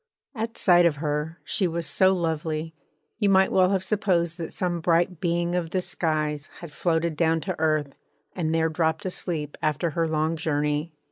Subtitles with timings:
[0.33, 2.73] At sight of her, she was so lovely,
[3.19, 7.39] you might well have supposed that some bright being of the skies had floated down
[7.41, 7.93] to earth
[8.35, 10.91] and there dropped asleep after her long journey.